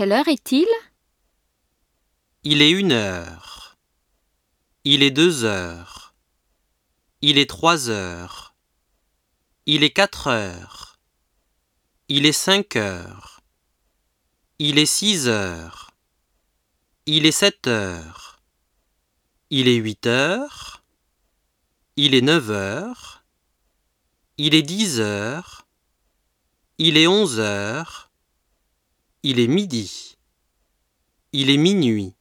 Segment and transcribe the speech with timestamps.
[0.00, 0.66] Quelle heure est-il
[2.42, 3.76] Il est une heure.
[4.84, 6.14] Il est deux heures.
[7.20, 8.54] Il est trois heures.
[9.66, 10.98] Il est quatre heures.
[12.08, 13.42] Il est cinq heures.
[14.58, 15.90] Il est six heures.
[17.04, 18.40] Il est sept heures.
[19.50, 20.82] Il est huit heures.
[21.96, 23.22] Il est neuf heures.
[24.38, 25.66] Il est dix heures.
[26.78, 27.99] Il est onze heures.
[29.22, 30.16] Il est midi.
[31.34, 32.14] Il est minuit.